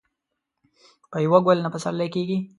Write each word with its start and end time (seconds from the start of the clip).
په 1.11 1.17
يوه 1.25 1.39
ګل 1.45 1.57
نه 1.65 1.69
پسرلی 1.73 2.07
کېږي. 2.15 2.37